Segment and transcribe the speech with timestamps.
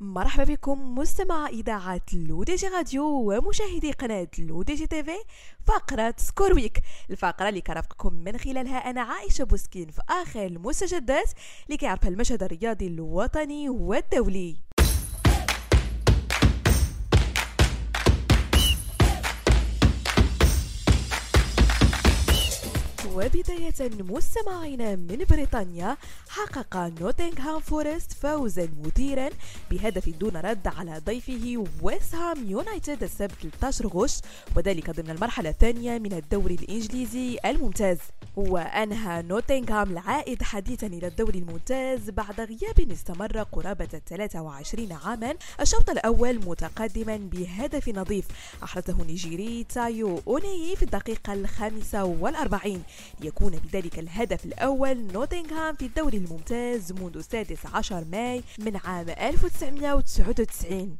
[0.00, 5.16] مرحبا بكم مستمع إذاعة لو دي جي راديو ومشاهدي قناة لو دي جي تي في
[5.66, 6.78] فقرة Score Week
[7.10, 11.30] الفقرة اللي كرفقكم من خلالها أنا عائشة بوسكين في آخر المستجدات
[11.66, 14.56] اللي كيعرفها المشهد الرياضي الوطني والدولي.
[23.14, 25.96] وبداية مستمعينا من بريطانيا
[26.28, 29.30] حقق نوتنغهام فورست فوزا مثيرا
[29.70, 34.20] بهدف دون رد على ضيفه ويست هام يونايتد السبت 13 غش
[34.56, 37.98] وذلك ضمن المرحلة الثانية من الدوري الإنجليزي الممتاز.
[38.36, 46.38] وأنهى نوتنغهام العائد حديثا إلى الدوري الممتاز بعد غياب استمر قرابة 23 عاما الشوط الأول
[46.46, 48.24] متقدما بهدف نظيف
[48.62, 52.82] أحرزه النيجيري تايو أونيي في الدقيقة الخامسة والأربعين.
[53.20, 60.96] ليكون بذلك الهدف الأول نوتنغهام في الدوري الممتاز منذ السادس عشر ماي من عام 1999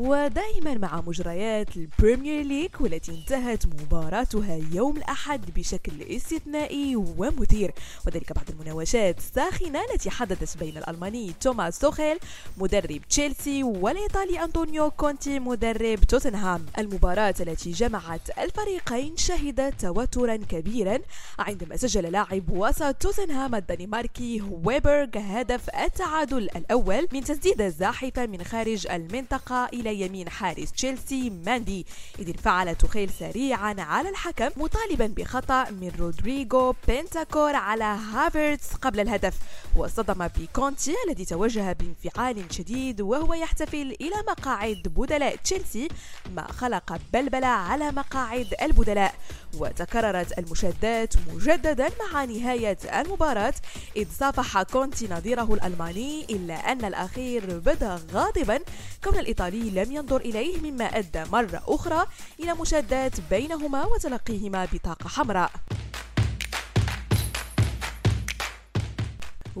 [0.00, 7.72] ودائما مع مجريات ال Premier League والتي انتهت مباراتها يوم الأحد بشكل استثنائي ومثير.
[8.06, 12.18] وذلك بعد المناوشات الساخنة التي حدثت بين الألماني توماس توخيل
[12.58, 16.66] مدرب تشيلسي والإيطالي أنطونيو كونتي مدرب توتنهام.
[16.78, 20.98] المباراة التي جمعت الفريقين شهدت توترا كبيرا.
[21.38, 28.86] عندما سجل لاعب وسط توتنهام الدنماركي ويبرغ هدف التعادل الأول من تسديدة زاحفة من خارج
[28.86, 31.86] المنطقة إلى يمين حارس تشيلسي ماندي.
[32.18, 39.34] إذ انفعل توخيل سريعا على الحكم مطالبا بخطأ من رودريغو بنتاكور على هافرتس قبل الهدف.
[39.76, 45.88] واصطدم بكونتي الذي توجه بانفعال شديد وهو يحتفل إلى مقاعد بدلاء تشيلسي
[46.34, 49.14] ما خلق بلبلة على مقاعد البدلاء.
[49.58, 53.54] وتكررت المشادات مجددا مع نهاية المباراة
[53.96, 58.58] إذ صافح كونتي نظيره الألماني إلا أن الأخير بدا غاضبا.
[59.04, 62.06] كون الإيطالي لم ينظر إليه مما أدى مرة أخرى
[62.40, 65.50] إلى مشادات بينهما وتلقيهما بطاقة حمراء.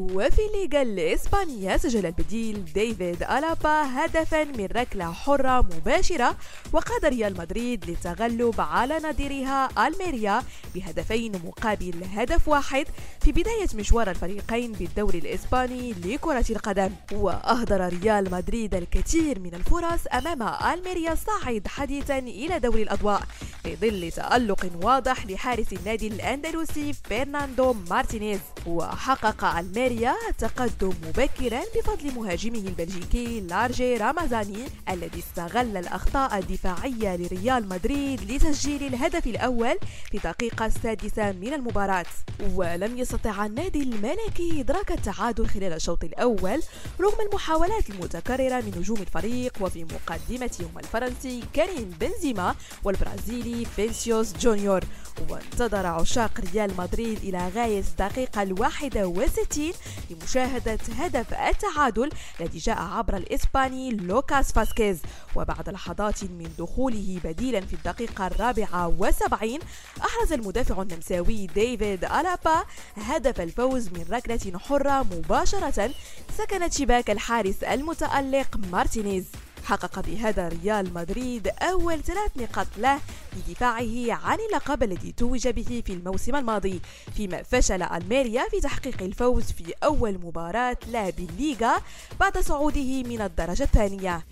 [0.00, 6.36] وفي الليغا الإسبانية سجل البديل ديفيد ألابا هدفا من ركلة حرة مباشرة
[6.72, 10.42] وقاد ريال مدريد للتغلب على نظيرها ألميريا
[10.74, 12.86] بهدفين مقابل هدف واحد
[13.20, 16.90] في بداية مشوار الفريقين بالدوري الإسباني لكرة القدم.
[17.12, 23.22] وأهدر ريال مدريد الكثير من الفرص أمام ألميريا الصاعد حديثا إلى دوري الأضواء
[23.62, 28.40] في ظل تألق واضح لحارس النادي الأندلسي فرناندو مارتينيز.
[28.66, 38.30] وحقق ألميريا التقدم مبكرا بفضل مهاجمه البلجيكي لارجي رامازاني الذي استغل الأخطاء الدفاعية لريال مدريد
[38.30, 39.78] لتسجيل الهدف الأول
[40.10, 42.06] في الدقيقة السادسة من المباراة.
[42.54, 46.62] ولم يستطع النادي الملكي إدراك التعادل خلال الشوط الأول
[47.00, 54.84] رغم المحاولات المتكررة من نجوم الفريق وفي مقدمتهم الفرنسي كريم بنزيما والبرازيلي فينسيوس جونيور.
[55.28, 59.72] وانتظر عشاق ريال مدريد إلى غاية الدقيقة الواحدة وستين
[60.10, 62.10] لمشاهدة هدف التعادل
[62.40, 64.98] الذي جاء عبر الإسباني لوكاس فاسكيز.
[65.36, 69.60] وبعد لحظات من دخوله بديلا في الدقيقة الرابعة وسبعين
[70.00, 72.64] أحرز المدافع النمساوي ديفيد ألابا
[72.96, 75.90] هدف الفوز من ركلة حرة مباشرة
[76.38, 79.24] سكنت شباك الحارس المتألق مارتينيز.
[79.64, 83.00] حقق بهذا ريال مدريد أول ثلاث نقاط له
[83.36, 86.80] لدفاعه عن اللقب الذي توج به في الموسم الماضي
[87.16, 91.80] فيما فشل ألميريا في تحقيق الفوز في أول مباراة له بالليغا
[92.20, 94.24] بعد صعوده من الدرجة الثانية.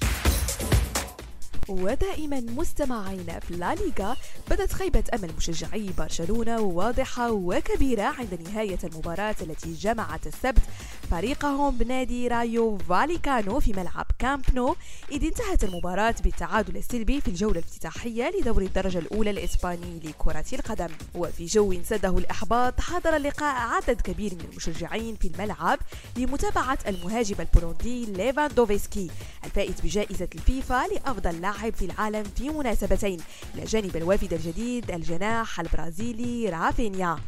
[1.69, 4.17] ودائما مستمعينا في لا ليغا
[4.51, 10.62] بدت خيبة أمل مشجعي برشلونة واضحة وكبيرة عند نهاية المباراة التي جمعت السبت.
[11.11, 14.77] فريقهم بنادي رايو فاليكانو في ملعب كامب نو.
[15.12, 20.89] إذ انتهت المباراة بالتعادل السلبي في الجولة الافتتاحية لدوري الدرجة الأولى الإسباني لكرة القدم.
[21.15, 25.78] وفي جو ساده الإحباط حضر اللقاء عدد كبير من المشجعين في الملعب
[26.17, 29.10] لمتابعة المهاجم البولندي ليفاندوفسكي
[29.45, 33.21] الفائز بجائزة الفيفا لأفضل لاعب في العالم في مناسبتين
[33.55, 37.19] إلى جانب الوافد الجديد الجناح البرازيلي رافينيا.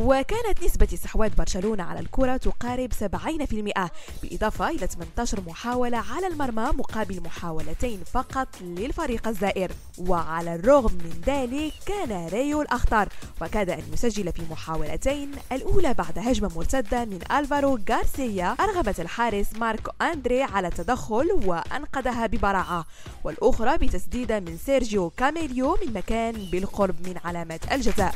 [0.00, 3.90] وكانت نسبة استحواذ برشلونة على الكرة تقارب 70%
[4.22, 9.72] بالإضافة إلى 18 محاولة على المرمى مقابل محاولتين فقط للفريق الزائر.
[9.98, 13.08] وعلى الرغم من ذلك كان ريو الأخطر
[13.42, 19.90] وكاد أن يسجل في محاولتين الأولى بعد هجمة مرتدة من ألفارو غارسيا أرغمت الحارس ماركو
[20.02, 22.84] أندري على التدخل وأنقذها ببراعة.
[23.24, 28.14] والأخرى بتسديدة من سيرجيو كاميلو من مكان بالقرب من علامة الجزاء.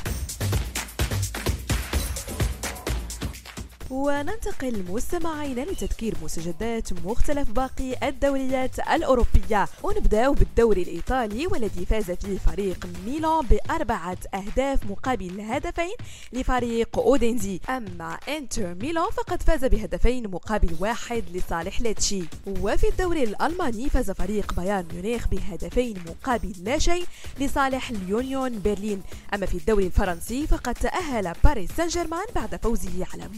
[3.94, 9.68] وننتقل مستمعينا لتذكير مستجدات مختلف باقي الدوريات الأوروبية.
[9.82, 15.94] ونبدأ بالدوري الإيطالي والذي فاز فيه فريق ميلان بأربعة أهداف مقابل هدفين
[16.32, 17.60] لفريق أودينزي.
[17.68, 22.22] أما إنتر ميلان فقد فاز بهدفين مقابل واحد لصالح لاتشي.
[22.46, 27.04] وفي الدوري الألماني فاز فريق بايرن ميونخ بهدفين مقابل لا شيء
[27.40, 29.02] لصالح اليونيون برلين.
[29.34, 33.28] أما في الدوري الفرنسي فقد تأهل باريس سان جيرمان بعد فوزه على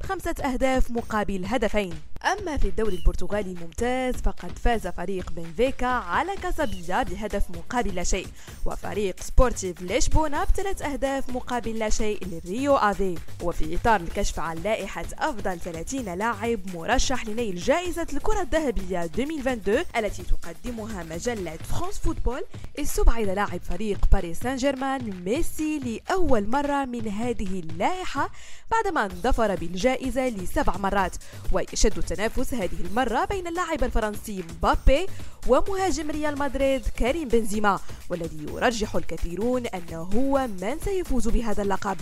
[0.00, 1.94] بخمسة أهداف مقابل هدفين.
[2.24, 8.26] أما في الدوري البرتغالي الممتاز فقد فاز فريق بنفيكا على كاسابيا بهدف مقابل لا شيء
[8.66, 13.14] وفريق سبورتيف لشبونة بثلاث أهداف مقابل لا شيء للريو آفي.
[13.42, 20.22] وفي إطار الكشف عن لائحة أفضل 30 لاعب مرشح لنيل جائزة الكرة الذهبية 2022 التي
[20.22, 22.42] تقدمها مجلة فرانس فوتبول
[22.78, 28.30] استبعد لاعب فريق باريس سان جيرمان ميسي لأول مرة من هذه اللائحة
[28.70, 31.16] بعدما ظفر بالجائزة لسبع مرات
[31.52, 35.06] ويشد التنافس هذه المرة بين اللاعب الفرنسي مبابي
[35.46, 37.80] ومهاجم ريال مدريد كريم بنزيما
[38.10, 41.96] والذي يرجح الكثيرون أنه هو من سيفوز بهذا اللقب.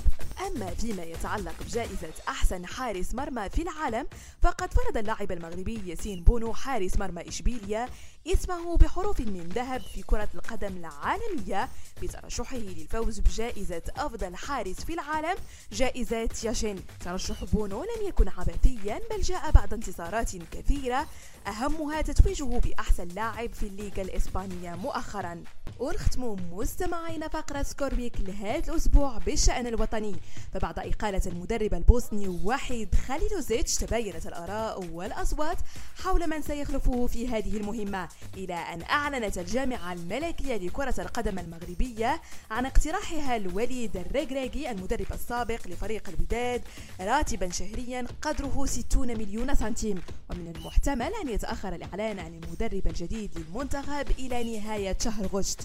[0.46, 4.06] أما فيما يتعلق بجائزة أحسن حارس مرمى في العالم
[4.42, 7.88] فقد فرض اللاعب المغربي ياسين بونو حارس مرمى إشبيليا
[8.26, 11.68] اسمه بحروف من ذهب في كرة القدم العالمية
[12.02, 15.34] بترشحه للفوز بجائزة أفضل حارس في العالم
[15.72, 16.76] جائزة ياشين.
[17.04, 21.06] ترشح بونو لم يكن عبثيا بل جاء بعد انتصارات كثيرة
[21.46, 25.44] أهمها تتويجه بأحسن لاعب في الليغا الإسبانية مؤخرا.
[25.78, 30.16] ونختم مستمعين فقرة سكوربيك لهذا الأسبوع بالشأن الوطني.
[30.54, 35.56] فبعد إقالة المدرب البوسني وحيد خليلوزيتش تباينت الآراء والأصوات
[36.02, 38.08] حول من سيخلفه في هذه المهمة.
[38.36, 46.08] إلى أن أعلنت الجامعة الملكية لكرة القدم المغربية عن اقتراحها الوليد الرجراجي المدرب السابق لفريق
[46.08, 46.62] الوداد
[47.00, 54.10] راتبا شهريا قدره 60 مليون سنتيم ومن المحتمل أن يتأخر الإعلان عن المدرب الجديد للمنتخب
[54.18, 55.60] إلى نهاية شهر غشت.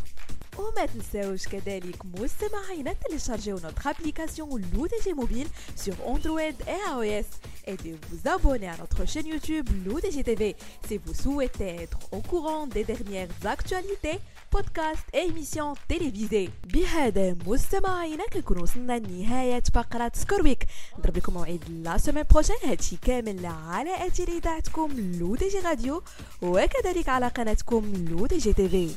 [0.57, 7.27] وما تنساوش كذلك مستمعينا télécharger notre application l'UDG Mobile sur Android et iOS.
[7.66, 10.56] et de vous abonner à notre chaîne YouTube l'UDG TV
[10.86, 14.18] si vous souhaitez être au courant des dernières actualités
[14.52, 20.66] بودكاست ايميسيون تيليفيزي بهذا مستمعينا كنكون وصلنا لنهاية فقرة سكورويك
[20.98, 26.02] نضرب لكم موعد لا سومين بروشين هادشي كامل على اثير اذاعتكم لو دي جي راديو
[26.42, 28.90] وكذلك على قناتكم لو دي جي تيفي